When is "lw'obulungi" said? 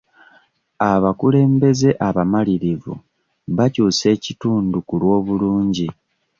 5.01-5.87